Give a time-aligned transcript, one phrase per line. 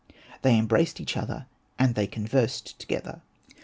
[0.41, 1.45] They embraced each other,
[1.77, 3.21] and they conversed together.